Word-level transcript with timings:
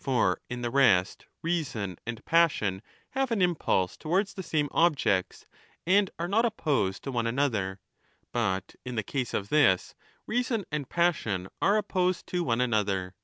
For 0.00 0.40
in 0.50 0.62
the 0.62 0.72
rest 0.72 1.26
reason 1.40 1.98
and 2.04 2.24
passion 2.24 2.82
have 3.10 3.30
an 3.30 3.40
impulse 3.40 3.96
towards 3.96 4.34
the 4.34 4.42
same 4.42 4.68
objects 4.72 5.46
and 5.86 6.10
are 6.18 6.26
not 6.26 6.44
opposed 6.44 7.04
to 7.04 7.12
one 7.12 7.28
another, 7.28 7.78
but 8.32 8.74
in 8.84 8.96
the 8.96 9.04
case 9.04 9.32
of 9.34 9.50
this 9.50 9.94
reason 10.26 10.64
and 10.72 10.88
passion 10.90 11.46
are 11.62 11.76
opposed 11.76 12.26
to 12.26 12.42
one 12.42 12.60
another. 12.60 13.14